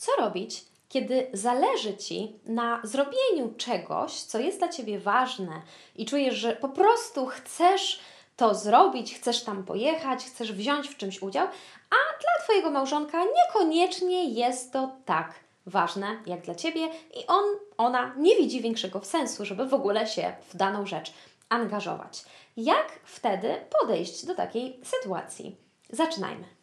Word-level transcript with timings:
Co 0.00 0.12
robić, 0.18 0.64
kiedy 0.88 1.30
zależy 1.32 1.96
Ci 1.96 2.40
na 2.46 2.80
zrobieniu 2.84 3.54
czegoś, 3.56 4.12
co 4.12 4.38
jest 4.38 4.58
dla 4.58 4.68
Ciebie 4.68 4.98
ważne 4.98 5.62
i 5.96 6.06
czujesz, 6.06 6.34
że 6.34 6.56
po 6.56 6.68
prostu 6.68 7.26
chcesz 7.26 8.00
to 8.36 8.54
zrobić, 8.54 9.14
chcesz 9.14 9.44
tam 9.44 9.64
pojechać, 9.64 10.24
chcesz 10.24 10.52
wziąć 10.52 10.88
w 10.88 10.96
czymś 10.96 11.22
udział, 11.22 11.46
a 11.90 11.96
dla 12.20 12.44
Twojego 12.44 12.70
małżonka 12.70 13.18
niekoniecznie 13.24 14.24
jest 14.24 14.72
to 14.72 14.96
tak 15.04 15.34
ważne 15.66 16.22
jak 16.26 16.40
dla 16.40 16.54
Ciebie 16.54 16.88
i 17.14 17.26
on, 17.26 17.44
ona 17.76 18.14
nie 18.16 18.36
widzi 18.36 18.60
większego 18.60 19.04
sensu, 19.04 19.44
żeby 19.44 19.66
w 19.66 19.74
ogóle 19.74 20.06
się 20.06 20.32
w 20.48 20.56
daną 20.56 20.86
rzecz 20.86 21.12
angażować. 21.48 22.24
Jak 22.56 23.00
wtedy 23.04 23.54
podejść 23.80 24.26
do 24.26 24.34
takiej 24.34 24.80
sytuacji? 24.82 25.56
Zaczynajmy. 25.90 26.59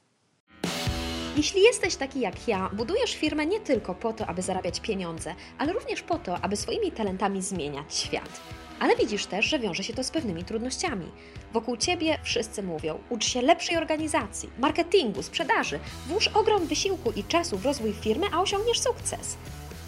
Jeśli 1.37 1.61
jesteś 1.61 1.95
taki 1.95 2.19
jak 2.19 2.47
ja, 2.47 2.69
budujesz 2.73 3.15
firmę 3.15 3.45
nie 3.45 3.59
tylko 3.59 3.95
po 3.95 4.13
to, 4.13 4.25
aby 4.25 4.41
zarabiać 4.41 4.79
pieniądze, 4.79 5.35
ale 5.57 5.73
również 5.73 6.01
po 6.01 6.17
to, 6.17 6.41
aby 6.41 6.55
swoimi 6.55 6.91
talentami 6.91 7.41
zmieniać 7.41 7.95
świat. 7.95 8.41
Ale 8.79 8.95
widzisz 8.95 9.25
też, 9.25 9.45
że 9.45 9.59
wiąże 9.59 9.83
się 9.83 9.93
to 9.93 10.03
z 10.03 10.11
pewnymi 10.11 10.43
trudnościami. 10.43 11.11
Wokół 11.53 11.77
ciebie 11.77 12.17
wszyscy 12.23 12.63
mówią: 12.63 12.99
ucz 13.09 13.25
się 13.25 13.41
lepszej 13.41 13.77
organizacji, 13.77 14.49
marketingu, 14.59 15.23
sprzedaży, 15.23 15.79
włóż 16.07 16.27
ogrom 16.27 16.67
wysiłku 16.67 17.11
i 17.11 17.23
czasu 17.23 17.57
w 17.57 17.65
rozwój 17.65 17.93
firmy, 17.93 18.27
a 18.33 18.41
osiągniesz 18.41 18.79
sukces. 18.79 19.37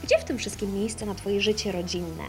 Gdzie 0.04 0.20
w 0.20 0.24
tym 0.24 0.38
wszystkim 0.38 0.74
miejsce 0.74 1.06
na 1.06 1.16
Twoje 1.16 1.42
życie 1.42 1.72
rodzinne? 1.72 2.24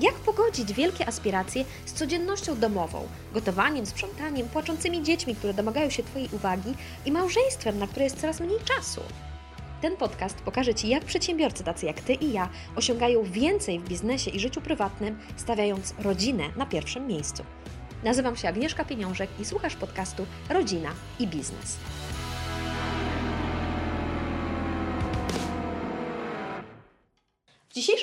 Jak 0.00 0.14
pogodzić 0.14 0.72
wielkie 0.72 1.08
aspiracje 1.08 1.64
z 1.86 1.92
codziennością 1.92 2.58
domową, 2.58 3.08
gotowaniem, 3.32 3.86
sprzątaniem, 3.86 4.48
płaczącymi 4.48 5.02
dziećmi, 5.02 5.34
które 5.34 5.54
domagają 5.54 5.90
się 5.90 6.02
Twojej 6.02 6.28
uwagi 6.32 6.74
i 7.06 7.12
małżeństwem, 7.12 7.78
na 7.78 7.86
które 7.86 8.04
jest 8.04 8.20
coraz 8.20 8.40
mniej 8.40 8.58
czasu? 8.64 9.00
Ten 9.82 9.96
podcast 9.96 10.36
pokaże 10.36 10.74
Ci, 10.74 10.88
jak 10.88 11.04
przedsiębiorcy 11.04 11.64
tacy 11.64 11.86
jak 11.86 12.00
Ty 12.00 12.14
i 12.14 12.32
ja 12.32 12.48
osiągają 12.76 13.22
więcej 13.22 13.80
w 13.80 13.88
biznesie 13.88 14.30
i 14.30 14.40
życiu 14.40 14.60
prywatnym, 14.60 15.18
stawiając 15.36 15.94
rodzinę 15.98 16.44
na 16.56 16.66
pierwszym 16.66 17.06
miejscu. 17.06 17.44
Nazywam 18.04 18.36
się 18.36 18.48
Agnieszka 18.48 18.84
Pieniążek 18.84 19.30
i 19.40 19.44
słuchasz 19.44 19.76
podcastu 19.76 20.26
Rodzina 20.48 20.90
i 21.18 21.26
Biznes. 21.26 21.76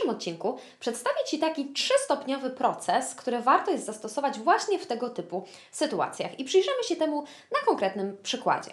Dzisiejszym 0.02 0.09
odcinku 0.09 0.57
przedstawię 0.80 1.19
Ci 1.27 1.39
taki 1.39 1.73
trzystopniowy 1.73 2.49
proces, 2.49 3.16
który 3.16 3.41
warto 3.41 3.71
jest 3.71 3.85
zastosować 3.85 4.39
właśnie 4.39 4.80
w 4.80 4.88
tego 4.88 5.09
typu 5.09 5.45
sytuacjach 5.71 6.39
i 6.39 6.44
przyjrzymy 6.44 6.83
się 6.83 6.95
temu 6.95 7.23
na 7.52 7.59
konkretnym 7.66 8.17
przykładzie. 8.23 8.72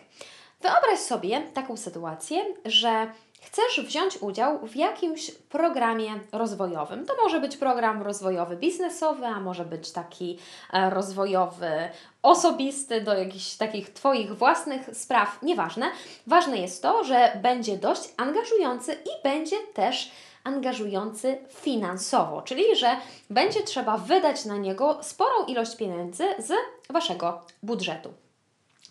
Wyobraź 0.60 0.98
sobie 0.98 1.42
taką 1.54 1.76
sytuację, 1.76 2.44
że 2.64 3.12
chcesz 3.40 3.86
wziąć 3.86 4.16
udział 4.22 4.58
w 4.66 4.76
jakimś 4.76 5.30
programie 5.30 6.10
rozwojowym. 6.32 7.06
To 7.06 7.14
może 7.22 7.40
być 7.40 7.56
program 7.56 8.02
rozwojowy 8.02 8.56
biznesowy, 8.56 9.26
a 9.26 9.40
może 9.40 9.64
być 9.64 9.92
taki 9.92 10.38
e, 10.72 10.90
rozwojowy 10.90 11.88
osobisty 12.22 13.00
do 13.00 13.14
jakichś 13.14 13.54
takich 13.54 13.92
Twoich 13.92 14.36
własnych 14.36 14.90
spraw, 14.92 15.42
nieważne. 15.42 15.90
Ważne 16.26 16.58
jest 16.58 16.82
to, 16.82 17.04
że 17.04 17.38
będzie 17.42 17.76
dość 17.76 18.02
angażujący 18.16 18.92
i 18.92 19.22
będzie 19.24 19.56
też 19.74 20.10
angażujący 20.48 21.38
finansowo, 21.50 22.42
czyli 22.42 22.77
że 22.77 22.96
będzie 23.30 23.62
trzeba 23.62 23.96
wydać 23.96 24.44
na 24.44 24.56
niego 24.56 24.98
sporą 25.02 25.44
ilość 25.46 25.77
pieniędzy 25.77 26.24
z 26.38 26.52
Waszego 26.92 27.40
budżetu. 27.62 28.12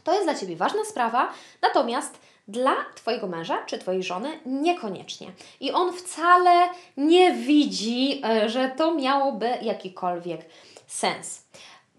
To 0.03 0.13
jest 0.13 0.25
dla 0.25 0.35
Ciebie 0.35 0.55
ważna 0.55 0.85
sprawa, 0.85 1.33
natomiast 1.61 2.19
dla 2.47 2.75
Twojego 2.95 3.27
męża 3.27 3.65
czy 3.65 3.77
Twojej 3.77 4.03
żony 4.03 4.39
niekoniecznie. 4.45 5.31
I 5.59 5.71
on 5.71 5.93
wcale 5.93 6.69
nie 6.97 7.33
widzi, 7.33 8.21
e, 8.25 8.49
że 8.49 8.71
to 8.77 8.95
miałoby 8.95 9.49
jakikolwiek 9.61 10.41
sens. 10.87 11.43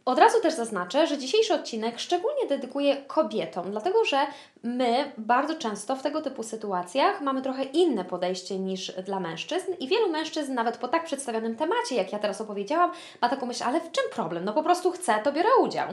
Od 0.09 0.19
razu 0.19 0.41
też 0.41 0.55
zaznaczę, 0.55 1.07
że 1.07 1.19
dzisiejszy 1.19 1.55
odcinek 1.55 1.99
szczególnie 1.99 2.47
dedykuję 2.49 2.97
kobietom, 2.97 3.71
dlatego 3.71 4.05
że 4.05 4.27
my 4.63 5.13
bardzo 5.19 5.55
często 5.55 5.97
w 5.97 6.03
tego 6.03 6.23
typu 6.23 6.43
sytuacjach 6.43 7.21
mamy 7.21 7.43
trochę 7.43 7.65
inne 7.65 8.05
podejście 8.05 8.59
niż 8.59 8.93
dla 8.93 9.21
mężczyzn 9.21 9.73
i 9.81 9.89
wielu 9.89 10.11
mężczyzn 10.11 10.55
nawet 10.55 10.77
po 10.77 10.89
tak 10.89 11.05
przedstawionym 11.05 11.57
temacie, 11.57 11.97
jak 11.97 12.13
ja 12.13 12.19
teraz 12.19 12.41
opowiedziałam, 12.41 12.91
ma 13.23 13.29
taką 13.29 13.47
myśl, 13.47 13.65
ale 13.65 13.81
w 13.81 13.93
czym 13.93 14.05
problem? 14.13 14.45
No 14.45 14.53
po 14.53 14.63
prostu 14.63 14.91
chcę, 14.91 15.21
to 15.25 15.33
biorę 15.33 15.49
udział. 15.61 15.89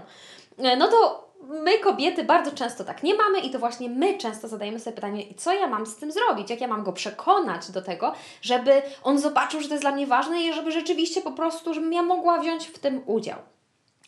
E, 0.57 0.77
no 0.77 0.87
to 0.87 1.29
my 1.43 1.79
kobiety 1.79 2.23
bardzo 2.23 2.51
często 2.51 2.83
tak 2.83 3.03
nie 3.03 3.15
mamy 3.15 3.39
i 3.39 3.49
to 3.49 3.59
właśnie 3.59 3.89
my 3.89 4.17
często 4.17 4.47
zadajemy 4.47 4.79
sobie 4.79 4.95
pytanie, 4.95 5.23
co 5.37 5.53
ja 5.53 5.67
mam 5.67 5.85
z 5.85 5.95
tym 5.95 6.11
zrobić, 6.11 6.49
jak 6.49 6.61
ja 6.61 6.67
mam 6.67 6.83
go 6.83 6.93
przekonać 6.93 7.71
do 7.71 7.81
tego, 7.81 8.13
żeby 8.41 8.81
on 9.03 9.19
zobaczył, 9.19 9.61
że 9.61 9.67
to 9.67 9.73
jest 9.73 9.83
dla 9.83 9.91
mnie 9.91 10.07
ważne 10.07 10.41
i 10.41 10.53
żeby 10.53 10.71
rzeczywiście 10.71 11.21
po 11.21 11.31
prostu, 11.31 11.73
żebym 11.73 11.93
ja 11.93 12.01
mogła 12.01 12.39
wziąć 12.39 12.67
w 12.67 12.79
tym 12.79 13.01
udział. 13.05 13.54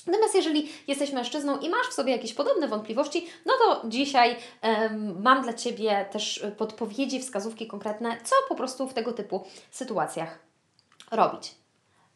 Natomiast 0.07 0.35
jeżeli 0.35 0.69
jesteś 0.87 1.11
mężczyzną 1.11 1.59
i 1.59 1.69
masz 1.69 1.87
w 1.87 1.93
sobie 1.93 2.11
jakieś 2.11 2.33
podobne 2.33 2.67
wątpliwości, 2.67 3.27
no 3.45 3.53
to 3.65 3.81
dzisiaj 3.87 4.35
um, 4.63 5.21
mam 5.21 5.43
dla 5.43 5.53
Ciebie 5.53 6.05
też 6.11 6.45
podpowiedzi, 6.57 7.19
wskazówki 7.19 7.67
konkretne, 7.67 8.17
co 8.23 8.35
po 8.49 8.55
prostu 8.55 8.87
w 8.87 8.93
tego 8.93 9.13
typu 9.13 9.45
sytuacjach 9.71 10.39
robić. 11.11 11.55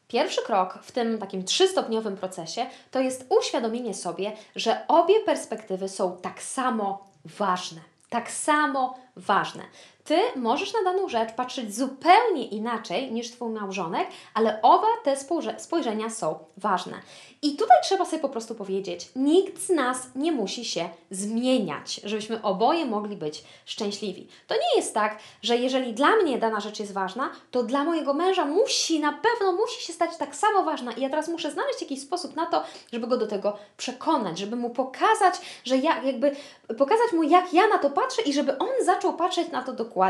Pierwszy 0.07 0.41
krok 0.41 0.79
w 0.81 0.91
tym 0.91 1.17
takim 1.17 1.43
trzystopniowym 1.43 2.17
procesie 2.17 2.65
to 2.91 2.99
jest 2.99 3.25
uświadomienie 3.39 3.93
sobie, 3.93 4.31
że 4.55 4.87
obie 4.87 5.19
perspektywy 5.19 5.89
są 5.89 6.17
tak 6.17 6.43
samo 6.43 7.07
ważne. 7.25 7.81
Tak 8.09 8.31
samo 8.31 8.97
ważne. 9.15 9.63
Ty 10.11 10.39
możesz 10.39 10.73
na 10.73 10.83
daną 10.83 11.09
rzecz 11.09 11.31
patrzeć 11.31 11.75
zupełnie 11.75 12.47
inaczej 12.47 13.11
niż 13.11 13.31
Twój 13.31 13.49
małżonek, 13.49 14.07
ale 14.33 14.61
oba 14.61 14.87
te 15.03 15.15
spojrzenia 15.57 16.09
są 16.09 16.39
ważne. 16.57 16.93
I 17.41 17.55
tutaj 17.55 17.77
trzeba 17.83 18.05
sobie 18.05 18.21
po 18.21 18.29
prostu 18.29 18.55
powiedzieć: 18.55 19.09
nikt 19.15 19.61
z 19.61 19.69
nas 19.69 20.07
nie 20.15 20.31
musi 20.31 20.65
się 20.65 20.89
zmieniać, 21.11 22.01
żebyśmy 22.03 22.41
oboje 22.41 22.85
mogli 22.85 23.15
być 23.15 23.43
szczęśliwi. 23.65 24.27
To 24.47 24.55
nie 24.55 24.75
jest 24.75 24.93
tak, 24.93 25.19
że 25.41 25.57
jeżeli 25.57 25.93
dla 25.93 26.15
mnie 26.15 26.37
dana 26.37 26.59
rzecz 26.59 26.79
jest 26.79 26.93
ważna, 26.93 27.29
to 27.51 27.63
dla 27.63 27.83
mojego 27.83 28.13
męża 28.13 28.45
musi, 28.45 28.99
na 28.99 29.11
pewno 29.11 29.51
musi 29.51 29.85
się 29.85 29.93
stać 29.93 30.17
tak 30.17 30.35
samo 30.35 30.63
ważna. 30.63 30.91
I 30.91 31.01
ja 31.01 31.09
teraz 31.09 31.27
muszę 31.27 31.51
znaleźć 31.51 31.81
jakiś 31.81 32.01
sposób 32.01 32.35
na 32.35 32.45
to, 32.45 32.63
żeby 32.93 33.07
go 33.07 33.17
do 33.17 33.27
tego 33.27 33.57
przekonać, 33.77 34.39
żeby 34.39 34.55
mu 34.55 34.69
pokazać, 34.69 35.35
że 35.63 35.77
ja 35.77 36.03
jakby 36.03 36.35
pokazać 36.77 37.13
mu, 37.13 37.23
jak 37.23 37.53
ja 37.53 37.67
na 37.67 37.77
to 37.77 37.89
patrzę 37.89 38.21
i 38.21 38.33
żeby 38.33 38.57
on 38.57 38.85
zaczął 38.85 39.13
patrzeć 39.13 39.51
na 39.51 39.63
to 39.63 39.73
dokładnie 39.73 40.00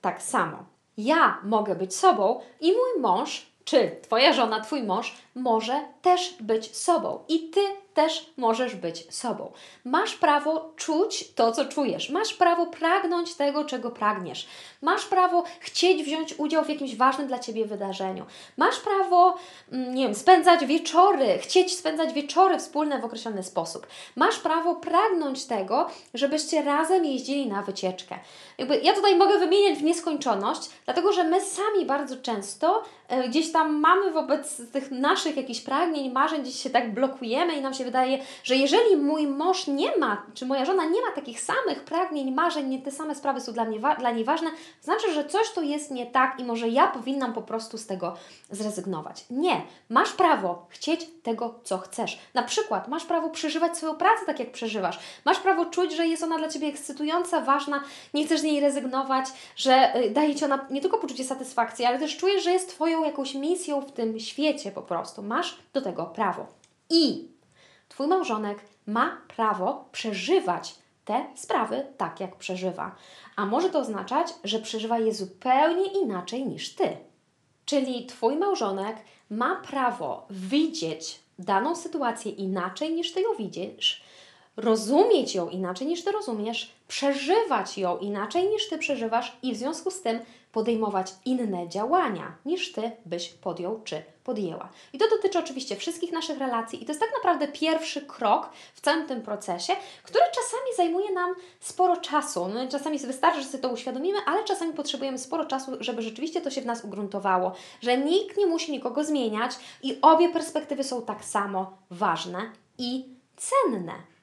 tak 0.00 0.22
samo. 0.22 0.56
Ja 0.96 1.40
mogę 1.42 1.74
być 1.74 1.96
sobą 1.96 2.40
i 2.60 2.72
mój 2.72 3.00
mąż, 3.00 3.46
czy 3.64 4.00
Twoja 4.02 4.32
żona, 4.32 4.60
Twój 4.60 4.82
mąż 4.82 5.16
może 5.34 5.84
też 6.02 6.36
być 6.40 6.76
sobą. 6.76 7.24
I 7.28 7.50
Ty 7.50 7.60
też 7.96 8.30
możesz 8.36 8.74
być 8.74 9.14
sobą. 9.14 9.52
Masz 9.84 10.14
prawo 10.14 10.72
czuć 10.76 11.32
to, 11.34 11.52
co 11.52 11.64
czujesz. 11.64 12.10
Masz 12.10 12.34
prawo 12.34 12.66
pragnąć 12.66 13.34
tego, 13.34 13.64
czego 13.64 13.90
pragniesz. 13.90 14.46
Masz 14.82 15.04
prawo 15.04 15.44
chcieć 15.60 16.02
wziąć 16.02 16.34
udział 16.38 16.64
w 16.64 16.68
jakimś 16.68 16.96
ważnym 16.96 17.26
dla 17.26 17.38
Ciebie 17.38 17.66
wydarzeniu. 17.66 18.26
Masz 18.56 18.80
prawo, 18.80 19.36
mm, 19.72 19.94
nie 19.94 20.04
wiem, 20.04 20.14
spędzać 20.14 20.66
wieczory, 20.66 21.38
chcieć 21.38 21.78
spędzać 21.78 22.12
wieczory 22.12 22.58
wspólne 22.58 23.00
w 23.00 23.04
określony 23.04 23.42
sposób. 23.42 23.86
Masz 24.16 24.38
prawo 24.38 24.74
pragnąć 24.74 25.44
tego, 25.44 25.90
żebyście 26.14 26.62
razem 26.62 27.04
jeździli 27.04 27.46
na 27.46 27.62
wycieczkę. 27.62 28.18
Jakby 28.58 28.78
ja 28.78 28.94
tutaj 28.94 29.16
mogę 29.16 29.38
wymieniać 29.38 29.78
w 29.78 29.82
nieskończoność, 29.82 30.70
dlatego 30.84 31.12
że 31.12 31.24
my 31.24 31.40
sami 31.40 31.86
bardzo 31.86 32.16
często 32.16 32.82
e, 33.08 33.28
gdzieś 33.28 33.52
tam 33.52 33.80
mamy 33.80 34.10
wobec 34.10 34.70
tych 34.72 34.90
naszych 34.90 35.36
jakichś 35.36 35.60
pragnień, 35.60 36.12
marzeń, 36.12 36.42
gdzieś 36.42 36.62
się 36.62 36.70
tak 36.70 36.94
blokujemy 36.94 37.56
i 37.56 37.60
nam 37.60 37.74
się 37.74 37.84
wydaje, 37.86 38.18
że 38.44 38.56
jeżeli 38.56 38.96
mój 38.96 39.26
mąż 39.26 39.66
nie 39.66 39.96
ma, 39.96 40.22
czy 40.34 40.46
moja 40.46 40.64
żona 40.64 40.84
nie 40.84 41.02
ma 41.02 41.10
takich 41.14 41.40
samych 41.40 41.84
pragnień, 41.84 42.34
marzeń, 42.34 42.68
nie 42.68 42.78
te 42.82 42.90
same 42.90 43.14
sprawy 43.14 43.40
są 43.40 43.52
dla, 43.52 43.64
mnie 43.64 43.80
dla 43.98 44.10
niej 44.10 44.24
ważne, 44.24 44.50
znaczy, 44.82 45.12
że 45.12 45.24
coś 45.24 45.52
tu 45.52 45.62
jest 45.62 45.90
nie 45.90 46.06
tak 46.06 46.40
i 46.40 46.44
może 46.44 46.68
ja 46.68 46.86
powinnam 46.86 47.32
po 47.32 47.42
prostu 47.42 47.78
z 47.78 47.86
tego 47.86 48.16
zrezygnować. 48.50 49.24
Nie, 49.30 49.62
masz 49.88 50.12
prawo 50.12 50.66
chcieć 50.68 51.06
tego, 51.22 51.60
co 51.64 51.78
chcesz. 51.78 52.18
Na 52.34 52.42
przykład 52.42 52.88
masz 52.88 53.04
prawo 53.04 53.30
przeżywać 53.30 53.76
swoją 53.76 53.94
pracę 53.94 54.26
tak, 54.26 54.38
jak 54.38 54.52
przeżywasz. 54.52 54.98
Masz 55.24 55.38
prawo 55.38 55.64
czuć, 55.64 55.92
że 55.92 56.06
jest 56.06 56.22
ona 56.22 56.38
dla 56.38 56.48
Ciebie 56.48 56.68
ekscytująca, 56.68 57.40
ważna, 57.40 57.84
nie 58.14 58.26
chcesz 58.26 58.40
z 58.40 58.44
niej 58.44 58.60
rezygnować, 58.60 59.26
że 59.56 59.96
y, 59.96 60.10
daje 60.10 60.34
Ci 60.34 60.44
ona 60.44 60.66
nie 60.70 60.80
tylko 60.80 60.98
poczucie 60.98 61.24
satysfakcji, 61.24 61.84
ale 61.84 61.98
też 61.98 62.16
czujesz, 62.16 62.44
że 62.44 62.52
jest 62.52 62.68
Twoją 62.68 63.04
jakąś 63.04 63.34
misją 63.34 63.80
w 63.80 63.92
tym 63.92 64.20
świecie 64.20 64.72
po 64.72 64.82
prostu. 64.82 65.22
Masz 65.22 65.58
do 65.72 65.82
tego 65.82 66.04
prawo. 66.04 66.46
I 66.90 67.28
Twój 67.88 68.06
małżonek 68.06 68.58
ma 68.86 69.20
prawo 69.36 69.88
przeżywać 69.92 70.74
te 71.04 71.26
sprawy 71.34 71.86
tak, 71.96 72.20
jak 72.20 72.36
przeżywa. 72.36 72.94
A 73.36 73.46
może 73.46 73.70
to 73.70 73.78
oznaczać, 73.78 74.34
że 74.44 74.58
przeżywa 74.58 74.98
je 74.98 75.14
zupełnie 75.14 75.86
inaczej 75.86 76.46
niż 76.46 76.74
Ty. 76.74 76.96
Czyli 77.64 78.06
Twój 78.06 78.36
małżonek 78.36 78.96
ma 79.30 79.56
prawo 79.56 80.26
widzieć 80.30 81.20
daną 81.38 81.76
sytuację 81.76 82.32
inaczej 82.32 82.94
niż 82.94 83.12
Ty 83.12 83.20
ją 83.20 83.34
widzisz, 83.38 84.04
rozumieć 84.56 85.34
ją 85.34 85.48
inaczej 85.48 85.86
niż 85.86 86.04
Ty 86.04 86.12
rozumiesz, 86.12 86.72
przeżywać 86.88 87.78
ją 87.78 87.98
inaczej 87.98 88.48
niż 88.48 88.68
Ty 88.68 88.78
przeżywasz 88.78 89.36
i 89.42 89.54
w 89.54 89.56
związku 89.56 89.90
z 89.90 90.02
tym 90.02 90.20
podejmować 90.52 91.14
inne 91.24 91.68
działania 91.68 92.36
niż 92.44 92.72
Ty 92.72 92.90
byś 93.06 93.28
podjął 93.28 93.80
czy 93.84 94.02
podjęła. 94.26 94.68
I 94.92 94.98
to 94.98 95.08
dotyczy 95.08 95.38
oczywiście 95.38 95.76
wszystkich 95.76 96.12
naszych 96.12 96.38
relacji 96.38 96.82
i 96.82 96.86
to 96.86 96.92
jest 96.92 97.00
tak 97.00 97.10
naprawdę 97.16 97.48
pierwszy 97.48 98.02
krok 98.02 98.50
w 98.74 98.80
całym 98.80 99.06
tym 99.06 99.22
procesie, 99.22 99.72
który 100.02 100.24
czasami 100.34 100.76
zajmuje 100.76 101.12
nam 101.12 101.34
sporo 101.60 101.96
czasu. 101.96 102.48
No, 102.48 102.68
czasami 102.68 102.98
wystarczy, 102.98 103.42
że 103.42 103.48
sobie 103.48 103.62
to 103.62 103.68
uświadomimy, 103.68 104.18
ale 104.26 104.44
czasami 104.44 104.72
potrzebujemy 104.72 105.18
sporo 105.18 105.44
czasu, 105.44 105.72
żeby 105.80 106.02
rzeczywiście 106.02 106.40
to 106.40 106.50
się 106.50 106.60
w 106.60 106.66
nas 106.66 106.84
ugruntowało, 106.84 107.52
że 107.80 107.98
nikt 107.98 108.36
nie 108.36 108.46
musi 108.46 108.72
nikogo 108.72 109.04
zmieniać 109.04 109.52
i 109.82 109.98
obie 110.02 110.28
perspektywy 110.28 110.84
są 110.84 111.02
tak 111.02 111.24
samo 111.24 111.78
ważne 111.90 112.50
i 112.78 113.04
cenne. 113.36 114.15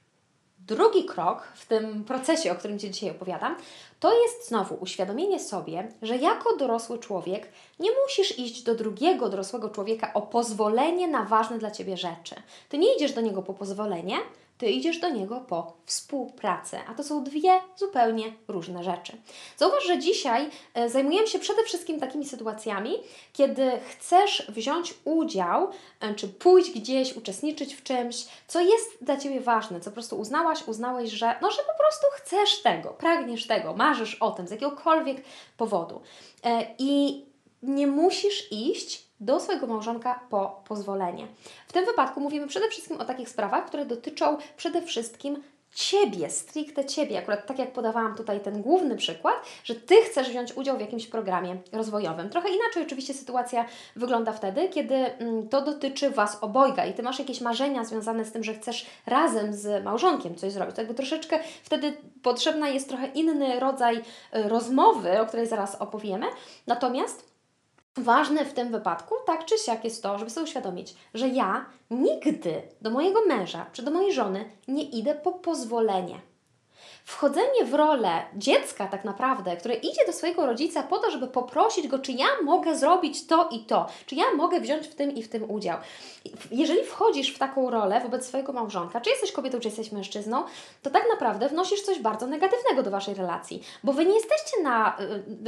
Drugi 0.68 1.06
krok 1.06 1.44
w 1.56 1.65
tym 1.65 2.04
procesie, 2.04 2.51
o 2.51 2.56
którym 2.56 2.80
Ci 2.80 2.92
dzisiaj 2.92 3.12
opowiadam, 3.12 3.56
to 4.00 4.21
jest 4.21 4.48
znowu 4.48 4.75
uświadomienie 4.75 5.39
sobie, 5.39 5.88
że 6.01 6.18
jako 6.18 6.57
dorosły 6.57 7.00
człowiek 7.00 7.48
nie 7.80 7.89
musisz 8.04 8.39
iść 8.39 8.63
do 8.63 8.75
drugiego 8.75 9.30
dorosłego 9.30 9.69
człowieka 9.69 10.13
o 10.13 10.21
pozwolenie 10.21 11.07
na 11.07 11.24
ważne 11.24 11.57
dla 11.57 11.71
Ciebie 11.71 11.98
rzeczy. 11.98 12.36
Ty 12.69 12.77
nie 12.77 12.95
idziesz 12.95 13.13
do 13.13 13.21
niego 13.21 13.42
po 13.42 13.54
pozwolenie, 13.54 14.18
ty 14.63 14.71
idziesz 14.71 15.00
do 15.00 15.10
niego 15.10 15.42
po 15.42 15.74
współpracę, 15.86 16.80
a 16.89 16.94
to 16.94 17.04
są 17.04 17.24
dwie 17.24 17.62
zupełnie 17.75 18.33
różne 18.48 18.83
rzeczy. 18.83 19.18
Zauważ, 19.57 19.88
że 19.88 20.00
dzisiaj 20.00 20.50
e, 20.74 20.89
zajmujemy 20.89 21.27
się 21.27 21.39
przede 21.39 21.63
wszystkim 21.63 22.00
takimi 22.00 22.25
sytuacjami, 22.25 22.95
kiedy 23.33 23.71
chcesz 23.89 24.45
wziąć 24.50 24.94
udział, 25.06 25.69
e, 26.00 26.15
czy 26.15 26.27
pójść 26.27 26.71
gdzieś, 26.71 27.18
uczestniczyć 27.18 27.75
w 27.75 27.83
czymś, 27.83 28.25
co 28.48 28.62
jest 28.62 28.98
dla 29.01 29.18
Ciebie 29.18 29.42
ważne, 29.42 29.80
co 29.80 29.89
po 29.89 29.94
prostu 29.94 30.19
uznałaś, 30.19 30.68
uznałeś, 30.68 31.12
że, 31.12 31.36
no, 31.42 31.51
że 31.51 31.62
po 31.62 31.77
prostu 31.77 32.07
chcesz 32.12 32.62
tego, 32.62 32.89
pragniesz 32.89 33.48
tego, 33.48 33.74
marzysz 33.74 34.15
o 34.15 34.31
tym 34.31 34.48
z 34.48 34.51
jakiegokolwiek 34.51 35.24
powodu. 35.57 36.01
E, 36.44 36.65
I 36.77 37.25
nie 37.63 37.88
musisz 37.88 38.51
iść 38.51 39.07
do 39.25 39.40
swojego 39.40 39.68
małżonka 39.68 40.20
po 40.30 40.62
pozwolenie. 40.68 41.28
W 41.68 41.74
tym 41.74 41.86
wypadku 41.86 42.20
mówimy 42.20 42.48
przede 42.48 42.70
wszystkim 42.70 43.02
o 43.02 43.06
takich 43.06 43.30
sprawach, 43.30 43.66
które 43.66 43.86
dotyczą 43.86 44.38
przede 44.58 44.81
wszystkim 44.81 45.44
Ciebie, 45.75 46.30
stricte 46.30 46.86
Ciebie. 46.86 47.20
Akurat 47.20 47.48
tak 47.48 47.60
jak 47.60 47.74
podawałam 47.74 48.16
tutaj 48.16 48.40
ten 48.40 48.62
główny 48.62 48.96
przykład, 48.96 49.36
że 49.64 49.75
Ty 49.75 49.96
chcesz 49.96 50.30
wziąć 50.30 50.58
udział 50.58 50.78
w 50.78 50.81
jakimś 50.81 51.08
programie 51.08 51.58
rozwojowym. 51.72 52.30
Trochę 52.30 52.50
inaczej 52.50 52.84
oczywiście 52.84 53.14
sytuacja 53.14 53.66
wygląda 53.96 54.31
wtedy, 54.31 54.70
kiedy 54.70 54.96
mm, 54.96 55.50
to 55.50 55.62
dotyczy 55.62 56.10
Was 56.10 56.38
obojga 56.42 56.86
i 56.86 56.94
Ty 56.94 57.04
masz 57.04 57.20
jakieś 57.20 57.42
marzenia 57.42 57.86
związane 57.86 58.25
z 58.25 58.31
tym, 58.31 58.44
że 58.44 58.54
chcesz 58.54 58.86
razem 59.06 59.54
z 59.54 59.84
małżonkiem 59.84 60.36
coś 60.36 60.52
zrobić. 60.52 60.75
To 60.75 60.81
jakby 60.81 60.96
troszeczkę 60.96 61.40
wtedy 61.64 61.98
potrzebna 62.24 62.70
jest 62.70 62.90
trochę 62.90 63.08
inny 63.08 63.60
rodzaj 63.60 63.98
y, 63.98 64.04
rozmowy, 64.50 65.22
o 65.22 65.25
której 65.25 65.48
zaraz 65.48 65.75
opowiemy. 65.75 66.25
Natomiast 66.68 67.33
Ważne 67.98 68.45
w 68.45 68.54
tym 68.54 68.72
wypadku, 68.72 69.16
tak 69.25 69.45
czy 69.45 69.57
siak, 69.57 69.84
jest 69.84 70.04
to, 70.04 70.19
żeby 70.19 70.31
sobie 70.31 70.44
uświadomić, 70.44 70.95
że 71.13 71.28
ja 71.28 71.66
nigdy 71.92 72.62
do 72.81 72.90
mojego 72.90 73.25
męża 73.25 73.66
czy 73.74 73.84
do 73.84 73.92
mojej 73.92 74.13
żony 74.13 74.45
nie 74.68 74.84
idę 74.84 75.16
po 75.16 75.31
pozwolenie 75.31 76.19
wchodzenie 77.04 77.66
w 77.66 77.74
rolę 77.74 78.24
dziecka 78.36 78.88
tak 78.88 79.06
naprawdę, 79.06 79.58
które 79.58 79.76
idzie 79.76 80.06
do 80.08 80.14
swojego 80.14 80.46
rodzica 80.46 80.84
po 80.84 81.00
to, 81.00 81.12
żeby 81.12 81.28
poprosić 81.28 81.88
go, 81.88 82.00
czy 82.00 82.12
ja 82.12 82.26
mogę 82.44 82.76
zrobić 82.76 83.28
to 83.28 83.50
i 83.52 83.60
to, 83.60 83.88
czy 84.06 84.16
ja 84.16 84.24
mogę 84.36 84.60
wziąć 84.60 84.88
w 84.88 84.96
tym 84.96 85.16
i 85.16 85.24
w 85.24 85.30
tym 85.30 85.52
udział. 85.52 85.78
Jeżeli 86.52 86.84
wchodzisz 86.84 87.34
w 87.34 87.40
taką 87.40 87.70
rolę 87.70 88.02
wobec 88.02 88.26
swojego 88.26 88.54
małżonka, 88.54 89.02
czy 89.02 89.10
jesteś 89.10 89.32
kobietą, 89.32 89.60
czy 89.60 89.68
jesteś 89.68 89.92
mężczyzną, 89.92 90.44
to 90.82 90.90
tak 90.90 91.04
naprawdę 91.12 91.50
wnosisz 91.50 91.82
coś 91.82 92.00
bardzo 92.00 92.28
negatywnego 92.28 92.84
do 92.84 92.92
Waszej 92.92 93.14
relacji, 93.14 93.64
bo 93.84 93.94
Wy 93.94 94.06
nie 94.06 94.16
jesteście 94.16 94.62
na, 94.64 94.98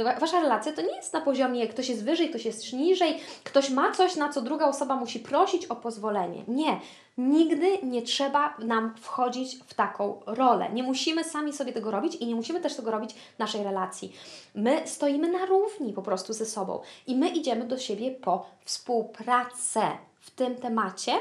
y, 0.00 0.20
Wasza 0.20 0.40
relacja 0.40 0.72
to 0.72 0.82
nie 0.82 0.96
jest 0.96 1.12
na 1.12 1.20
poziomie 1.20 1.68
ktoś 1.68 1.88
jest 1.88 2.04
wyżej, 2.04 2.28
ktoś 2.28 2.44
jest 2.44 2.72
niżej, 2.72 3.20
ktoś 3.44 3.70
ma 3.70 3.92
coś, 3.92 4.16
na 4.16 4.28
co 4.28 4.42
druga 4.42 4.66
osoba 4.66 4.96
musi 4.96 5.20
prosić 5.20 5.66
o 5.66 5.76
pozwolenie. 5.76 6.44
Nie. 6.48 6.80
Nigdy 7.18 7.78
nie 7.82 8.02
trzeba 8.02 8.56
nam 8.58 8.94
wchodzić 9.00 9.58
w 9.66 9.74
taką 9.74 10.20
rolę. 10.26 10.68
Nie 10.72 10.82
musimy 10.82 11.24
sami 11.24 11.52
sobie 11.52 11.72
tego 11.72 11.90
robić 11.90 12.14
i 12.14 12.26
nie 12.26 12.34
musimy 12.34 12.60
też 12.60 12.76
tego 12.76 12.90
robić 12.90 13.14
w 13.14 13.38
naszej 13.38 13.64
relacji. 13.64 14.12
My 14.54 14.88
stoimy 14.88 15.32
na 15.32 15.46
równi 15.46 15.92
po 15.92 16.02
prostu 16.02 16.32
ze 16.32 16.46
sobą 16.46 16.80
i 17.06 17.16
my 17.16 17.28
idziemy 17.28 17.64
do 17.64 17.78
siebie 17.78 18.10
po 18.10 18.46
współpracę 18.64 19.82
w 20.20 20.30
tym 20.30 20.56
temacie, 20.56 21.12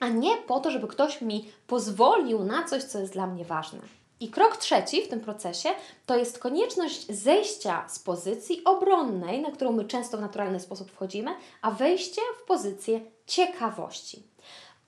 a 0.00 0.08
nie 0.08 0.36
po 0.36 0.60
to, 0.60 0.70
żeby 0.70 0.88
ktoś 0.88 1.20
mi 1.20 1.50
pozwolił 1.66 2.44
na 2.44 2.64
coś, 2.64 2.82
co 2.82 2.98
jest 2.98 3.12
dla 3.12 3.26
mnie 3.26 3.44
ważne. 3.44 3.80
I 4.20 4.28
krok 4.28 4.56
trzeci 4.56 5.02
w 5.02 5.08
tym 5.08 5.20
procesie 5.20 5.68
to 6.06 6.16
jest 6.16 6.38
konieczność 6.38 7.06
zejścia 7.06 7.88
z 7.88 7.98
pozycji 7.98 8.64
obronnej, 8.64 9.42
na 9.42 9.50
którą 9.50 9.72
my 9.72 9.84
często 9.84 10.18
w 10.18 10.20
naturalny 10.20 10.60
sposób 10.60 10.90
wchodzimy, 10.90 11.30
a 11.62 11.70
wejście 11.70 12.20
w 12.38 12.46
pozycję 12.46 13.00
ciekawości. 13.26 14.22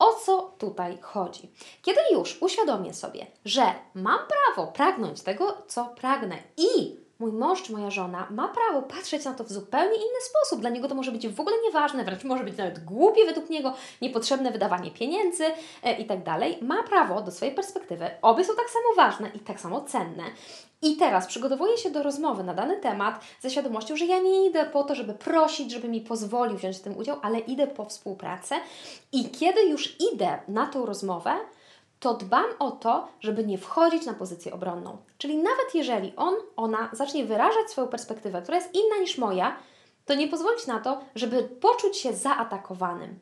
O 0.00 0.14
co 0.14 0.55
tutaj 0.58 0.99
chodzi? 1.00 1.50
Kiedy 1.82 2.00
już 2.12 2.43
uświadomię 2.43 2.94
sobie, 2.94 3.26
że 3.44 3.75
mam 3.94 4.19
prawo 4.19 4.73
pragnąć 4.73 5.23
tego, 5.23 5.62
co 5.67 5.85
pragnę 5.85 6.37
i 6.56 6.97
mój 7.20 7.32
mąż 7.32 7.62
czy 7.62 7.72
moja 7.72 7.90
żona 7.90 8.26
ma 8.31 8.49
prawo 8.49 8.82
patrzeć 8.82 9.25
na 9.25 9.34
to 9.34 9.44
w 9.44 9.52
zupełnie 9.52 9.96
inny 9.96 10.20
sposób. 10.20 10.61
Dla 10.61 10.70
niego 10.70 10.88
to 10.88 10.94
może 10.94 11.12
być 11.12 11.28
w 11.28 11.40
ogóle 11.40 11.56
nieważne, 11.64 12.05
wręcz 12.05 12.25
może 12.25 12.44
być 12.44 12.56
nawet 12.56 12.84
głupie 12.84 13.26
według 13.26 13.50
niego, 13.50 13.75
niepotrzebne 14.02 14.50
wydawanie 14.50 14.90
pieniędzy 14.90 15.44
e, 15.82 15.99
i 15.99 16.05
tak 16.05 16.22
dalej. 16.22 16.58
Ma 16.62 16.82
prawo 16.82 17.22
do 17.22 17.31
swojej 17.31 17.55
perspektywy. 17.55 18.11
Obie 18.22 18.44
są 18.44 18.52
tak 18.56 18.70
samo 18.70 18.94
ważne 18.96 19.31
i 19.34 19.38
tak 19.38 19.61
samo 19.61 19.81
cenne. 19.81 20.25
I 20.82 20.96
teraz 20.96 21.26
przygotowuję 21.26 21.78
się 21.78 21.90
do 21.90 22.02
rozmowy 22.02 22.44
na 22.44 22.55
dany 22.55 22.76
temat 22.76 23.20
ze 23.40 23.50
świadomością, 23.50 23.96
że 23.96 24.05
ja 24.05 24.19
nie 24.19 24.46
idę 24.46 24.66
po 24.66 24.84
to, 24.84 24.94
żeby 24.94 25.14
prosić, 25.14 25.70
żeby 25.73 25.88
mi 25.88 26.00
pozwolił 26.00 26.56
wziąć 26.56 26.76
w 26.76 26.82
tym 26.82 26.99
udział, 26.99 27.16
ale 27.23 27.38
idę 27.38 27.66
po 27.66 27.84
współpracę. 27.84 28.56
I 29.12 29.31
kiedy 29.31 29.69
już 29.69 29.96
idę 30.12 30.38
na 30.49 30.66
tą 30.66 30.87
rozmowę, 30.87 31.37
to 32.00 32.14
dbam 32.14 32.47
o 32.58 32.70
to, 32.70 33.08
żeby 33.20 33.47
nie 33.47 33.58
wchodzić 33.58 34.06
na 34.06 34.14
pozycję 34.14 34.55
obronną. 34.55 34.97
Czyli 35.19 35.37
nawet 35.37 35.75
jeżeli 35.75 36.12
on, 36.17 36.35
ona 36.56 36.88
zacznie 36.93 37.25
wyrażać 37.25 37.70
swoją 37.70 37.88
perspektywę, 37.88 38.43
która 38.43 38.58
jest 38.58 38.75
inna 38.75 38.97
niż 39.00 39.19
moja, 39.19 39.56
to 40.06 40.14
nie 40.14 40.29
pozwolić 40.29 40.67
na 40.67 40.81
to, 40.81 41.00
żeby 41.14 41.43
poczuć 41.43 41.97
się 41.97 42.12
zaatakowanym 42.12 43.19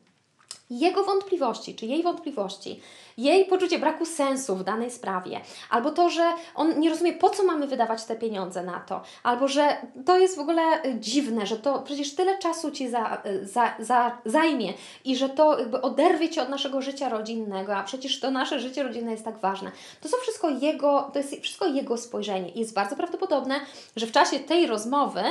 jego 0.69 1.03
wątpliwości, 1.03 1.75
czy 1.75 1.85
jej 1.85 2.03
wątpliwości, 2.03 2.79
jej 3.17 3.45
poczucie 3.45 3.79
braku 3.79 4.05
sensu 4.05 4.55
w 4.55 4.63
danej 4.63 4.91
sprawie, 4.91 5.41
albo 5.69 5.91
to, 5.91 6.09
że 6.09 6.33
on 6.55 6.79
nie 6.79 6.89
rozumie, 6.89 7.13
po 7.13 7.29
co 7.29 7.43
mamy 7.43 7.67
wydawać 7.67 8.03
te 8.03 8.15
pieniądze 8.15 8.63
na 8.63 8.79
to, 8.79 9.01
albo 9.23 9.47
że 9.47 9.77
to 10.05 10.17
jest 10.17 10.37
w 10.37 10.39
ogóle 10.39 10.61
dziwne, 10.99 11.47
że 11.47 11.57
to 11.57 11.79
przecież 11.79 12.15
tyle 12.15 12.37
czasu 12.37 12.71
ci 12.71 12.89
za, 12.89 13.21
za, 13.43 13.75
za, 13.79 14.17
zajmie 14.25 14.73
i 15.05 15.15
że 15.15 15.29
to 15.29 15.59
jakby 15.59 15.81
oderwie 15.81 16.29
cię 16.29 16.41
od 16.41 16.49
naszego 16.49 16.81
życia 16.81 17.09
rodzinnego, 17.09 17.75
a 17.75 17.83
przecież 17.83 18.19
to 18.19 18.31
nasze 18.31 18.59
życie 18.59 18.83
rodzinne 18.83 19.11
jest 19.11 19.25
tak 19.25 19.39
ważne. 19.39 19.71
To 20.01 20.09
są 20.09 20.17
wszystko 20.21 20.49
jego, 20.49 21.09
to 21.13 21.19
jest 21.19 21.41
wszystko 21.41 21.67
jego 21.67 21.97
spojrzenie 21.97 22.49
i 22.49 22.59
jest 22.59 22.73
bardzo 22.73 22.95
prawdopodobne, 22.95 23.59
że 23.95 24.07
w 24.07 24.11
czasie 24.11 24.39
tej 24.39 24.67
rozmowy 24.67 25.21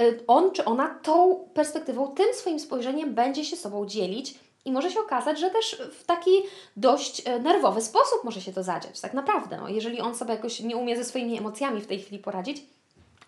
y, 0.00 0.24
on 0.26 0.52
czy 0.52 0.64
ona 0.64 0.98
tą 1.02 1.48
perspektywą, 1.54 2.08
tym 2.08 2.34
swoim 2.34 2.60
spojrzeniem 2.60 3.14
będzie 3.14 3.44
się 3.44 3.56
sobą 3.56 3.86
dzielić 3.86 4.45
i 4.66 4.72
może 4.72 4.90
się 4.90 5.00
okazać, 5.00 5.40
że 5.40 5.50
też 5.50 5.82
w 6.00 6.04
taki 6.04 6.30
dość 6.76 7.22
e, 7.24 7.38
nerwowy 7.38 7.82
sposób 7.82 8.24
może 8.24 8.40
się 8.40 8.52
to 8.52 8.62
zadziać, 8.62 9.00
tak 9.00 9.14
naprawdę. 9.14 9.56
No, 9.56 9.68
jeżeli 9.68 10.00
on 10.00 10.14
sobie 10.14 10.34
jakoś 10.34 10.60
nie 10.60 10.76
umie 10.76 10.96
ze 10.96 11.04
swoimi 11.04 11.38
emocjami 11.38 11.80
w 11.80 11.86
tej 11.86 12.00
chwili 12.00 12.18
poradzić, 12.18 12.62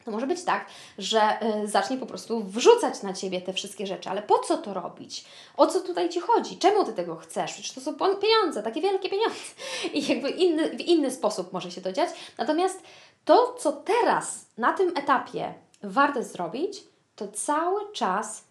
to 0.05 0.13
może 0.13 0.27
być 0.27 0.45
tak, 0.45 0.67
że 0.99 1.39
y, 1.63 1.67
zacznie 1.67 1.97
po 1.97 2.07
prostu 2.07 2.45
wrzucać 2.45 3.03
na 3.03 3.13
ciebie 3.13 3.41
te 3.41 3.53
wszystkie 3.53 3.87
rzeczy. 3.87 4.11
Ale 4.11 4.23
po 4.23 4.39
co 4.39 4.59
to 4.59 4.75
robić? 4.75 5.25
O 5.57 5.67
co 5.67 5.81
tutaj 5.81 6.09
ci 6.09 6.21
chodzi? 6.21 6.59
Czemu 6.59 6.85
ty 6.85 6.93
tego 6.93 7.17
chcesz? 7.17 7.53
Przecież 7.53 7.73
to 7.73 7.81
są 7.81 7.95
pieniądze, 7.95 8.63
takie 8.63 8.81
wielkie 8.81 9.09
pieniądze. 9.09 9.37
I 9.95 10.07
jakby 10.09 10.31
inny, 10.31 10.71
w 10.71 10.81
inny 10.81 11.11
sposób 11.11 11.53
może 11.53 11.71
się 11.71 11.81
to 11.81 11.93
dziać. 11.93 12.11
Natomiast 12.39 12.83
to, 13.25 13.55
co 13.59 13.73
teraz 13.73 14.47
na 14.59 14.73
tym 14.73 14.89
etapie 14.89 15.55
warto 15.83 16.23
zrobić, 16.23 16.85
to 17.17 17.29
cały 17.29 17.93
czas 17.93 18.45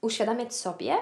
uświadamiać 0.00 0.54
sobie, 0.54 0.96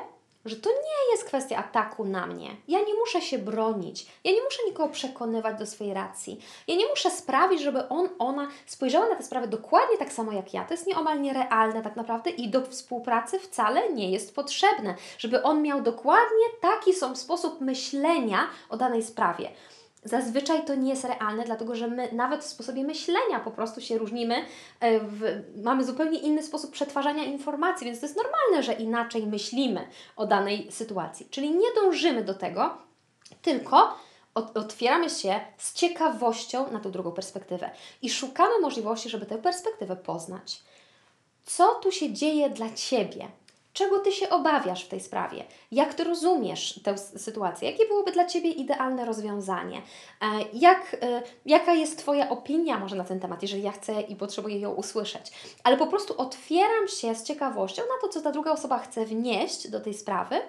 że 0.45 0.57
to 0.57 0.71
nie 0.71 1.13
jest 1.13 1.25
kwestia 1.25 1.57
ataku 1.57 2.05
na 2.05 2.27
mnie. 2.27 2.57
Ja 2.69 2.79
nie 2.79 2.95
muszę 2.95 3.21
się 3.21 3.39
bronić. 3.39 4.07
Ja 4.25 4.33
nie 4.33 4.43
muszę 4.43 4.63
nikogo 4.67 4.89
przekonywać 4.89 5.59
do 5.59 5.67
swojej 5.67 5.95
racji. 5.95 6.41
Ja 6.67 6.77
nie 6.77 6.89
muszę 6.89 7.11
sprawić, 7.11 7.63
żeby 7.63 7.89
on, 7.89 8.09
ona 8.19 8.49
spojrzała 8.67 9.09
na 9.09 9.15
tę 9.15 9.23
sprawę 9.23 9.49
dokładnie 9.49 9.99
tak 9.99 10.13
samo 10.13 10.33
jak 10.33 10.55
ja. 10.55 10.65
To 10.65 10.75
jest 10.75 10.87
nieomal 10.87 11.21
nierealne 11.21 11.83
tak 11.83 11.97
naprawdę 11.97 12.31
i 12.31 12.49
do 12.49 12.67
współpracy 12.67 13.39
wcale 13.39 13.93
nie 13.93 14.11
jest 14.11 14.35
potrzebne, 14.35 14.95
żeby 15.19 15.43
on 15.43 15.63
miał 15.63 15.83
dokładnie 15.83 16.47
taki 16.61 16.93
sam 16.93 17.17
sposób 17.17 17.61
myślenia 17.61 18.47
o 18.69 18.77
danej 18.77 19.03
sprawie. 19.03 19.51
Zazwyczaj 20.05 20.65
to 20.65 20.75
nie 20.75 20.91
jest 20.91 21.05
realne, 21.05 21.45
dlatego 21.45 21.75
że 21.75 21.89
my 21.89 22.09
nawet 22.13 22.45
w 22.45 22.47
sposobie 22.47 22.85
myślenia 22.85 23.41
po 23.45 23.51
prostu 23.51 23.81
się 23.81 23.99
różnimy, 23.99 24.45
e, 24.81 25.01
w, 25.01 25.43
mamy 25.57 25.85
zupełnie 25.85 26.19
inny 26.19 26.43
sposób 26.43 26.71
przetwarzania 26.71 27.25
informacji, 27.25 27.85
więc 27.85 28.01
to 28.01 28.07
jest 28.07 28.17
normalne, 28.17 28.63
że 28.63 28.73
inaczej 28.73 29.27
myślimy 29.27 29.89
o 30.17 30.27
danej 30.27 30.73
sytuacji. 30.73 31.29
Czyli 31.31 31.51
nie 31.51 31.69
dążymy 31.75 32.25
do 32.25 32.35
tego, 32.35 32.79
tylko 33.43 33.95
otwieramy 34.35 35.11
się 35.11 35.41
z 35.59 35.75
ciekawością 35.75 36.73
na 36.73 36.81
tą 36.81 36.91
drugą 36.91 37.13
perspektywę 37.13 37.71
i 38.03 38.11
szukamy 38.11 38.61
możliwości, 38.61 39.09
żeby 39.11 39.27
tę 39.27 39.39
perspektywę 39.39 39.97
poznać. 39.97 40.63
Co 41.45 41.75
tu 41.75 41.93
się 41.93 42.13
dzieje 42.13 42.51
dla 42.51 42.71
Ciebie? 42.75 43.29
Czego 43.81 43.99
Ty 43.99 44.13
się 44.13 44.31
obawiasz 44.31 44.85
w 44.85 44.89
tej 44.89 45.01
sprawie? 45.01 45.45
Jak 45.73 45.95
Ty 45.95 46.05
rozumiesz 46.05 46.81
tę 46.85 46.99
sytuację? 46.99 47.71
Jakie 47.71 47.87
byłoby 47.87 48.13
dla 48.13 48.25
Ciebie 48.25 48.51
idealne 48.51 49.05
rozwiązanie? 49.05 49.83
E, 50.23 50.27
jak, 50.53 50.97
e, 51.03 51.23
jaka 51.47 51.73
jest 51.73 51.99
Twoja 51.99 52.29
opinia 52.29 52.79
może 52.79 52.97
na 52.97 53.05
ten 53.05 53.21
temat, 53.21 53.43
jeżeli 53.43 53.63
ja 53.63 53.73
chcę 53.73 54.01
i 54.01 54.17
potrzebuję 54.17 54.61
ją 54.61 54.73
usłyszeć? 54.73 55.33
Ale 55.65 55.77
po 55.77 55.87
prostu 55.87 56.15
otwieram 56.21 56.89
się 56.89 57.15
z 57.15 57.23
ciekawością 57.23 57.83
na 57.83 58.01
to, 58.01 58.09
co 58.09 58.21
ta 58.21 58.33
druga 58.33 58.53
osoba 58.53 58.79
chce 58.79 59.05
wnieść 59.05 59.69
do 59.69 59.81
tej 59.81 59.95
sprawy, 59.95 60.41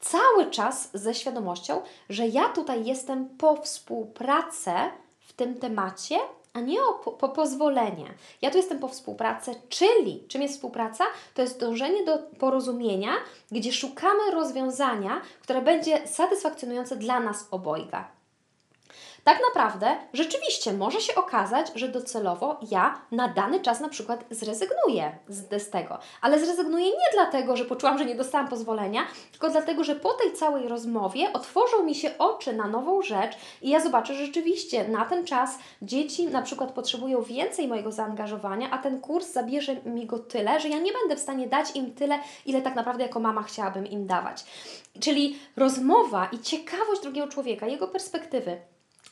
cały 0.00 0.50
czas 0.50 0.90
ze 0.94 1.14
świadomością, 1.14 1.82
że 2.08 2.26
ja 2.26 2.48
tutaj 2.48 2.84
jestem 2.84 3.28
po 3.28 3.56
współpracę 3.56 4.90
w 5.20 5.32
tym 5.32 5.54
temacie 5.54 6.18
a 6.52 6.60
nie 6.60 6.82
o 6.82 6.92
po, 6.92 7.12
po 7.12 7.28
pozwolenie. 7.28 8.14
Ja 8.42 8.50
tu 8.50 8.56
jestem 8.56 8.78
po 8.78 8.88
współpracy, 8.88 9.54
czyli 9.68 10.24
czym 10.28 10.42
jest 10.42 10.54
współpraca? 10.54 11.04
To 11.34 11.42
jest 11.42 11.60
dążenie 11.60 12.04
do 12.04 12.18
porozumienia, 12.18 13.12
gdzie 13.50 13.72
szukamy 13.72 14.30
rozwiązania, 14.32 15.20
które 15.42 15.62
będzie 15.62 16.08
satysfakcjonujące 16.08 16.96
dla 16.96 17.20
nas 17.20 17.48
obojga 17.50 18.19
tak 19.24 19.38
naprawdę 19.48 19.96
rzeczywiście 20.12 20.72
może 20.72 21.00
się 21.00 21.14
okazać, 21.14 21.72
że 21.74 21.88
docelowo 21.88 22.60
ja 22.70 23.00
na 23.12 23.28
dany 23.28 23.60
czas 23.60 23.80
na 23.80 23.88
przykład 23.88 24.24
zrezygnuję 24.30 25.18
z, 25.28 25.62
z 25.62 25.70
tego. 25.70 25.98
Ale 26.20 26.40
zrezygnuję 26.40 26.86
nie 26.86 27.10
dlatego, 27.14 27.56
że 27.56 27.64
poczułam, 27.64 27.98
że 27.98 28.04
nie 28.04 28.14
dostałam 28.14 28.48
pozwolenia, 28.48 29.00
tylko 29.30 29.50
dlatego, 29.50 29.84
że 29.84 29.96
po 29.96 30.12
tej 30.12 30.32
całej 30.32 30.68
rozmowie 30.68 31.32
otworzą 31.32 31.82
mi 31.82 31.94
się 31.94 32.18
oczy 32.18 32.52
na 32.52 32.66
nową 32.66 33.02
rzecz 33.02 33.36
i 33.62 33.70
ja 33.70 33.80
zobaczę, 33.80 34.14
że 34.14 34.26
rzeczywiście 34.26 34.88
na 34.88 35.04
ten 35.04 35.26
czas 35.26 35.58
dzieci 35.82 36.26
na 36.26 36.42
przykład 36.42 36.72
potrzebują 36.72 37.22
więcej 37.22 37.68
mojego 37.68 37.92
zaangażowania, 37.92 38.70
a 38.70 38.78
ten 38.78 39.00
kurs 39.00 39.32
zabierze 39.32 39.76
mi 39.84 40.06
go 40.06 40.18
tyle, 40.18 40.60
że 40.60 40.68
ja 40.68 40.78
nie 40.78 40.92
będę 40.92 41.16
w 41.16 41.20
stanie 41.20 41.46
dać 41.46 41.76
im 41.76 41.94
tyle, 41.94 42.18
ile 42.46 42.62
tak 42.62 42.74
naprawdę 42.74 43.02
jako 43.02 43.20
mama 43.20 43.42
chciałabym 43.42 43.86
im 43.86 44.06
dawać. 44.06 44.44
Czyli 45.00 45.38
rozmowa 45.56 46.28
i 46.32 46.38
ciekawość 46.38 47.02
drugiego 47.02 47.28
człowieka, 47.28 47.66
jego 47.66 47.88
perspektywy, 47.88 48.60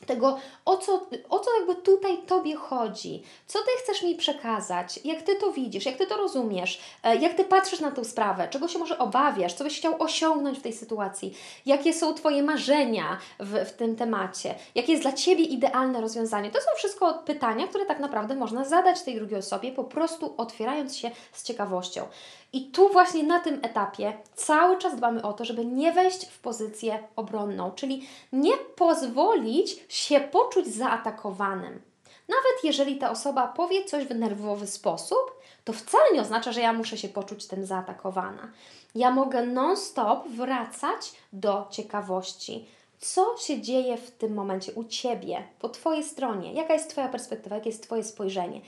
tego, 0.05 0.37
o 0.65 0.77
co, 0.77 1.07
o 1.29 1.39
co 1.39 1.59
jakby 1.59 1.75
tutaj 1.75 2.17
Tobie 2.17 2.55
chodzi, 2.55 3.23
co 3.47 3.59
Ty 3.59 3.71
chcesz 3.83 4.03
mi 4.03 4.15
przekazać, 4.15 4.99
jak 5.05 5.21
Ty 5.21 5.35
to 5.35 5.51
widzisz, 5.51 5.85
jak 5.85 5.97
Ty 5.97 6.07
to 6.07 6.17
rozumiesz, 6.17 6.81
e, 7.03 7.15
jak 7.15 7.33
Ty 7.33 7.43
patrzysz 7.43 7.79
na 7.79 7.91
tę 7.91 8.05
sprawę, 8.05 8.47
czego 8.51 8.67
się 8.67 8.79
może 8.79 8.97
obawiasz, 8.97 9.53
co 9.53 9.63
byś 9.63 9.77
chciał 9.77 9.95
osiągnąć 9.99 10.59
w 10.59 10.61
tej 10.61 10.73
sytuacji, 10.73 11.33
jakie 11.65 11.93
są 11.93 12.13
Twoje 12.13 12.43
marzenia 12.43 13.17
w, 13.39 13.65
w 13.65 13.71
tym 13.71 13.95
temacie, 13.95 14.55
jakie 14.75 14.91
jest 14.91 15.03
dla 15.03 15.13
Ciebie 15.13 15.43
idealne 15.43 16.01
rozwiązanie. 16.01 16.51
To 16.51 16.59
są 16.59 16.67
wszystko 16.75 17.13
pytania, 17.13 17.67
które 17.67 17.85
tak 17.85 17.99
naprawdę 17.99 18.35
można 18.35 18.65
zadać 18.65 19.01
tej 19.01 19.15
drugiej 19.15 19.39
osobie, 19.39 19.71
po 19.71 19.83
prostu 19.83 20.33
otwierając 20.37 20.97
się 20.97 21.11
z 21.33 21.43
ciekawością. 21.43 22.07
I 22.53 22.71
tu 22.71 22.89
właśnie 22.89 23.23
na 23.23 23.39
tym 23.39 23.59
etapie 23.61 24.13
cały 24.35 24.77
czas 24.77 24.95
dbamy 24.95 25.21
o 25.21 25.33
to, 25.33 25.45
żeby 25.45 25.65
nie 25.65 25.91
wejść 25.91 26.25
w 26.25 26.39
pozycję 26.39 27.03
obronną, 27.15 27.71
czyli 27.71 28.07
nie 28.31 28.57
pozwolić 28.57 29.85
się 29.89 30.19
poczuć 30.19 30.67
zaatakowanym. 30.67 31.81
Nawet 32.27 32.63
jeżeli 32.63 32.97
ta 32.97 33.11
osoba 33.11 33.47
powie 33.47 33.83
coś 33.85 34.05
w 34.05 34.15
nerwowy 34.15 34.67
sposób, 34.67 35.39
to 35.63 35.73
wcale 35.73 36.03
nie 36.13 36.21
oznacza, 36.21 36.51
że 36.51 36.61
ja 36.61 36.73
muszę 36.73 36.97
się 36.97 37.09
poczuć 37.09 37.47
tym 37.47 37.65
zaatakowana. 37.65 38.51
Ja 38.95 39.11
mogę 39.11 39.45
non-stop 39.45 40.27
wracać 40.27 41.11
do 41.33 41.67
ciekawości. 41.71 42.65
Co 42.99 43.37
się 43.37 43.61
dzieje 43.61 43.97
w 43.97 44.11
tym 44.11 44.33
momencie 44.33 44.71
u 44.73 44.83
Ciebie, 44.83 45.43
po 45.59 45.69
Twojej 45.69 46.03
stronie? 46.03 46.53
Jaka 46.53 46.73
jest 46.73 46.89
Twoja 46.89 47.07
perspektywa, 47.07 47.55
jakie 47.55 47.69
jest 47.69 47.83
Twoje 47.83 48.03
spojrzenie? 48.03 48.61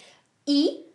I 0.47 0.90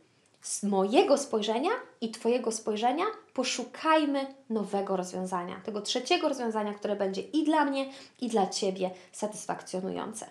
z 0.46 0.62
mojego 0.62 1.18
spojrzenia 1.18 1.70
i 2.00 2.10
Twojego 2.10 2.52
spojrzenia 2.52 3.04
poszukajmy 3.34 4.34
nowego 4.50 4.96
rozwiązania, 4.96 5.60
tego 5.64 5.80
trzeciego 5.80 6.28
rozwiązania, 6.28 6.74
które 6.74 6.96
będzie 6.96 7.20
i 7.20 7.44
dla 7.44 7.64
mnie, 7.64 7.92
i 8.20 8.28
dla 8.28 8.46
Ciebie 8.46 8.90
satysfakcjonujące. 9.12 10.26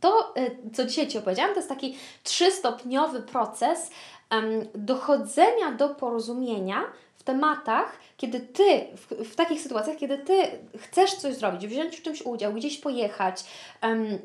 To, 0.00 0.34
y, 0.36 0.70
co 0.74 0.84
dzisiaj 0.84 1.08
Ci 1.08 1.18
opowiedziałam, 1.18 1.50
to 1.50 1.56
jest 1.56 1.68
taki 1.68 1.96
trzystopniowy 2.22 3.22
proces 3.22 3.90
um, 4.30 4.44
dochodzenia 4.74 5.72
do 5.72 5.88
porozumienia 5.88 6.82
w 7.16 7.22
tematach, 7.22 7.92
kiedy 8.16 8.40
Ty, 8.40 8.86
w, 8.96 9.30
w, 9.30 9.36
takich 9.36 9.60
sytuacjach, 9.60 9.96
kiedy 9.96 10.18
Ty 10.18 10.34
chcesz 10.78 11.14
coś 11.14 11.34
zrobić, 11.34 11.66
wziąć 11.66 11.96
w 11.96 12.02
czymś 12.02 12.22
udział, 12.22 12.52
gdzieś 12.52 12.78
pojechać, 12.78 13.44
um, 13.82 14.18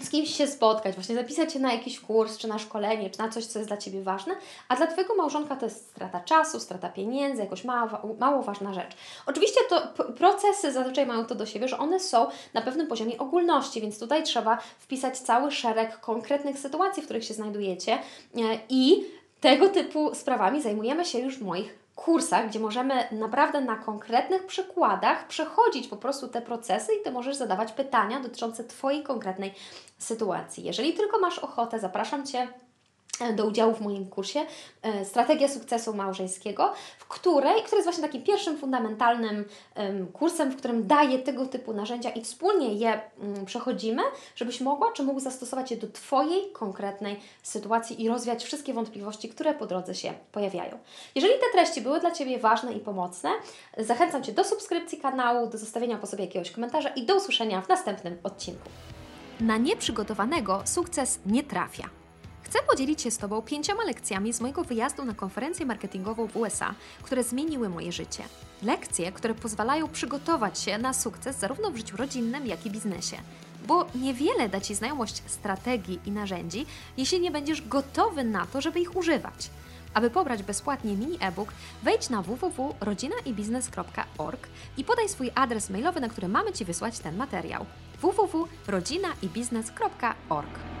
z 0.00 0.10
kimś 0.10 0.36
się 0.36 0.46
spotkać, 0.46 0.94
właśnie 0.94 1.14
zapisać 1.14 1.52
się 1.52 1.58
na 1.58 1.72
jakiś 1.72 2.00
kurs, 2.00 2.38
czy 2.38 2.48
na 2.48 2.58
szkolenie, 2.58 3.10
czy 3.10 3.18
na 3.18 3.28
coś, 3.28 3.46
co 3.46 3.58
jest 3.58 3.70
dla 3.70 3.76
Ciebie 3.76 4.02
ważne, 4.02 4.34
a 4.68 4.76
dla 4.76 4.86
Twojego 4.86 5.14
małżonka 5.14 5.56
to 5.56 5.66
jest 5.66 5.90
strata 5.90 6.20
czasu, 6.20 6.60
strata 6.60 6.88
pieniędzy, 6.88 7.42
jakoś 7.42 7.64
mało, 7.64 8.14
mało 8.18 8.42
ważna 8.42 8.74
rzecz. 8.74 8.96
Oczywiście 9.26 9.60
to 9.68 10.04
procesy 10.16 10.72
zazwyczaj 10.72 11.06
mają 11.06 11.26
to 11.26 11.34
do 11.34 11.46
siebie, 11.46 11.68
że 11.68 11.78
one 11.78 12.00
są 12.00 12.26
na 12.54 12.62
pewnym 12.62 12.86
poziomie 12.86 13.18
ogólności, 13.18 13.80
więc 13.80 13.98
tutaj 13.98 14.22
trzeba 14.22 14.58
wpisać 14.78 15.18
cały 15.18 15.50
szereg 15.50 16.00
konkretnych 16.00 16.58
sytuacji, 16.58 17.02
w 17.02 17.04
których 17.04 17.24
się 17.24 17.34
znajdujecie 17.34 17.92
e, 17.92 17.98
i 18.68 19.04
tego 19.40 19.68
typu 19.68 20.14
sprawami 20.14 20.62
zajmujemy 20.62 21.04
się 21.04 21.18
już 21.18 21.38
w 21.38 21.42
moich 21.42 21.81
kursach, 22.04 22.48
gdzie 22.48 22.60
możemy 22.60 23.08
naprawdę 23.12 23.60
na 23.60 23.76
konkretnych 23.76 24.46
przykładach 24.46 25.26
przechodzić 25.26 25.88
po 25.88 25.96
prostu 25.96 26.28
te 26.28 26.42
procesy 26.42 26.94
i 26.94 27.02
Ty 27.04 27.10
możesz 27.10 27.36
zadawać 27.36 27.72
pytania 27.72 28.20
dotyczące 28.20 28.64
Twojej 28.64 29.02
konkretnej 29.02 29.54
sytuacji. 29.98 30.64
Jeżeli 30.64 30.94
tylko 30.94 31.18
masz 31.18 31.38
ochotę, 31.38 31.78
zapraszam 31.78 32.26
Cię 32.26 32.48
do 33.36 33.46
udziału 33.46 33.74
w 33.74 33.80
moim 33.80 34.06
kursie 34.06 34.40
e, 34.82 35.04
Strategia 35.04 35.48
sukcesu 35.48 35.94
małżeńskiego, 35.94 36.72
w 36.98 37.04
której, 37.04 37.62
który 37.62 37.76
jest 37.76 37.86
właśnie 37.86 38.02
takim 38.02 38.22
pierwszym 38.22 38.58
fundamentalnym 38.58 39.44
kursem, 40.12 40.50
w 40.50 40.56
którym 40.56 40.86
daję 40.86 41.18
tego 41.18 41.46
typu 41.46 41.72
narzędzia 41.72 42.10
i 42.10 42.22
wspólnie 42.22 42.74
je 42.74 43.00
mm, 43.20 43.46
przechodzimy, 43.46 44.02
żebyś 44.36 44.60
mogła 44.60 44.92
czy 44.92 45.02
mógł 45.02 45.20
zastosować 45.20 45.70
je 45.70 45.76
do 45.76 45.88
Twojej 45.88 46.50
konkretnej 46.52 47.20
sytuacji 47.42 48.02
i 48.02 48.08
rozwiać 48.08 48.44
wszystkie 48.44 48.74
wątpliwości, 48.74 49.28
które 49.28 49.54
po 49.54 49.66
drodze 49.66 49.94
się 49.94 50.12
pojawiają. 50.32 50.78
Jeżeli 51.14 51.34
te 51.34 51.52
treści 51.52 51.80
były 51.80 52.00
dla 52.00 52.10
Ciebie 52.10 52.38
ważne 52.38 52.72
i 52.72 52.80
pomocne, 52.80 53.30
zachęcam 53.78 54.22
Cię 54.22 54.32
do 54.32 54.44
subskrypcji 54.44 54.98
kanału, 54.98 55.46
do 55.46 55.58
zostawienia 55.58 55.98
po 55.98 56.06
sobie 56.06 56.24
jakiegoś 56.24 56.50
komentarza 56.50 56.88
i 56.88 57.06
do 57.06 57.16
usłyszenia 57.16 57.60
w 57.60 57.68
następnym 57.68 58.18
odcinku. 58.22 58.68
Na 59.40 59.56
nieprzygotowanego 59.56 60.62
sukces 60.64 61.18
nie 61.26 61.42
trafia. 61.42 62.01
Chcę 62.52 62.62
podzielić 62.62 63.02
się 63.02 63.10
z 63.10 63.18
Tobą 63.18 63.42
pięcioma 63.42 63.84
lekcjami 63.84 64.32
z 64.32 64.40
mojego 64.40 64.64
wyjazdu 64.64 65.04
na 65.04 65.14
konferencję 65.14 65.66
marketingową 65.66 66.26
w 66.26 66.36
USA, 66.36 66.74
które 67.02 67.24
zmieniły 67.24 67.68
moje 67.68 67.92
życie. 67.92 68.24
Lekcje, 68.62 69.12
które 69.12 69.34
pozwalają 69.34 69.88
przygotować 69.88 70.58
się 70.58 70.78
na 70.78 70.94
sukces 70.94 71.38
zarówno 71.38 71.70
w 71.70 71.76
życiu 71.76 71.96
rodzinnym, 71.96 72.46
jak 72.46 72.66
i 72.66 72.70
biznesie. 72.70 73.16
Bo 73.66 73.86
niewiele 73.94 74.48
da 74.48 74.60
Ci 74.60 74.74
znajomość 74.74 75.22
strategii 75.26 76.00
i 76.06 76.10
narzędzi, 76.10 76.66
jeśli 76.96 77.20
nie 77.20 77.30
będziesz 77.30 77.68
gotowy 77.68 78.24
na 78.24 78.46
to, 78.46 78.60
żeby 78.60 78.80
ich 78.80 78.96
używać. 78.96 79.50
Aby 79.94 80.10
pobrać 80.10 80.42
bezpłatnie 80.42 80.96
mini 80.96 81.18
e-book, 81.20 81.52
wejdź 81.82 82.10
na 82.10 82.22
www.rodzinaibiznes.org 82.22 84.48
i 84.76 84.84
podaj 84.84 85.08
swój 85.08 85.30
adres 85.34 85.70
mailowy, 85.70 86.00
na 86.00 86.08
który 86.08 86.28
mamy 86.28 86.52
Ci 86.52 86.64
wysłać 86.64 86.98
ten 86.98 87.16
materiał. 87.16 87.66
www.rodzinaibiznes.org 88.02 90.71